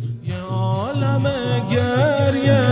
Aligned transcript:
یه 0.00 0.34
عالم 0.50 1.22
گریه 1.70 2.66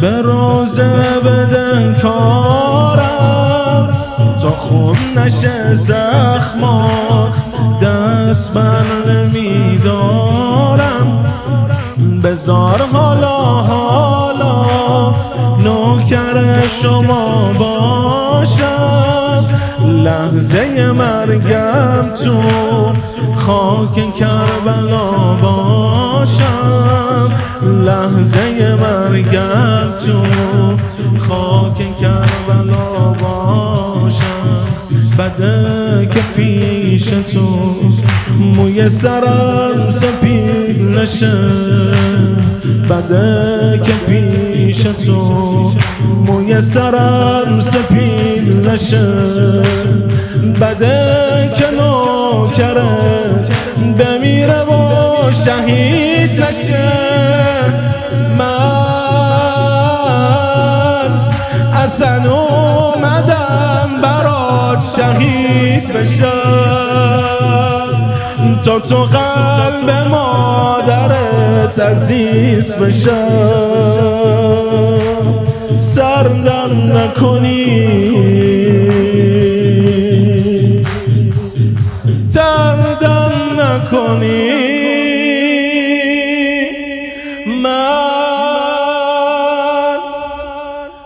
به 0.00 0.22
روزه 0.22 1.20
بدن 1.24 1.94
کارم 2.02 3.96
تا 4.42 4.48
خون 4.48 4.96
نشه 5.16 5.74
زخمات. 5.74 7.34
دست 7.82 8.54
بر 8.54 8.82
نمیدارم. 9.08 10.44
بزار 12.24 12.82
حالا 12.92 13.36
حالا 13.62 14.64
نوکر 15.58 16.66
شما 16.66 17.52
باشم 17.58 18.23
لحظه 20.04 20.92
مرگم 20.92 22.16
تو 22.24 22.42
خاک 23.36 24.16
کربلا 24.16 25.34
باشم. 25.42 27.32
لحظه 27.84 28.76
مرگم 28.80 29.84
تو 30.06 30.22
خاک 31.18 31.98
کربلا 32.00 33.12
باشم. 33.20 34.66
بده 35.18 36.08
که 36.10 36.20
پیش 36.36 37.04
تو 37.04 37.60
موی 38.40 38.88
سرم 38.88 39.90
سپید 39.90 40.98
نشه. 40.98 41.36
بده 42.90 43.53
پیش 44.74 44.82
تو. 45.06 45.72
موی 46.26 46.60
سرم 46.60 47.60
سپید 47.60 48.68
نشه. 48.68 49.06
بده 50.60 51.52
که 51.56 51.64
نوکره 51.70 52.98
بمیره 53.98 54.62
و 54.62 55.32
شهید 55.32 56.42
نشه. 56.42 56.92
من 58.38 58.44
اصلا 61.74 62.32
اومدم 62.32 63.88
برات 64.02 64.84
شهید 64.96 65.92
بشم. 65.92 67.34
تا 68.64 68.80
تو 68.80 68.96
قلب 68.96 69.90
مادرت 70.10 70.93
عزیز 71.64 72.74
بشم. 72.74 74.14
سردم 75.78 76.92
نکنی. 76.92 78.04
تردم 82.34 83.32
نکنی. 83.60 84.50
من 87.62 87.98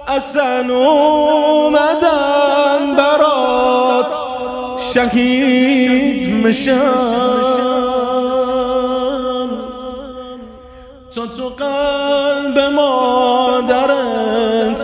اصلا 0.08 0.64
اومدم 0.74 1.98
برات 2.96 4.14
شهید 4.94 6.46
مشم 6.46 7.67
تا 11.14 11.26
تو 11.26 11.48
قلب 11.48 12.58
مادرت 12.74 14.80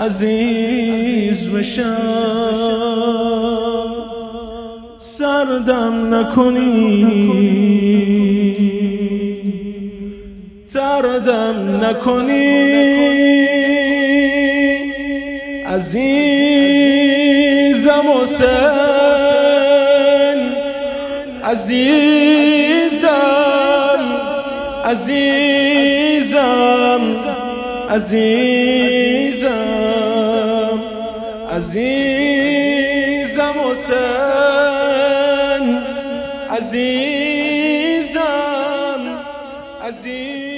عزیز 0.00 1.54
بشم. 1.54 1.96
سردم 4.98 6.14
نکنی. 6.14 7.32
تردم 10.72 11.84
نکنی. 11.84 12.72
عزیزم 15.66 16.62
حسین 18.22 18.52
عزیزم 21.44 23.11
عزیزم 24.92 26.44
عزیزم 27.90 29.48
عزیزم 31.50 32.40
حسین 33.70 35.64
عزیزم 36.50 38.22
عزیزم. 39.82 40.51